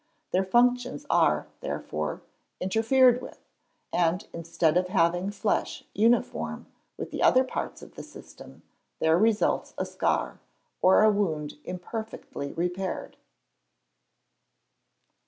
[0.31, 2.23] Their functions are, therefore,
[2.59, 3.37] interfered with,
[3.93, 6.65] and instead of having flesh uniform
[6.97, 8.63] with the other parts of the system;
[8.97, 10.39] there results a scar,
[10.81, 13.15] or a wound imperfectly repaired.